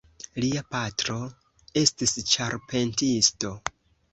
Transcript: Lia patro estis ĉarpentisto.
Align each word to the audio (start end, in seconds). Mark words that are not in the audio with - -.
Lia 0.43 0.61
patro 0.75 1.17
estis 1.83 2.15
ĉarpentisto. 2.33 3.57